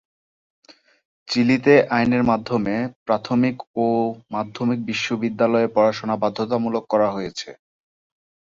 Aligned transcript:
চিলিতে 1.27 1.73
আইনের 1.89 2.23
মাধ্যমে 2.23 2.75
প্রাথমিক 3.05 3.55
ও 3.77 3.87
মাধ্যমিক 4.31 4.79
বিদ্যালয়ে 5.23 5.67
পড়াশোনা 5.75 6.15
বাধ্যতামূলক 6.23 6.83
করা 6.89 7.07
হয়েছে। 7.15 7.49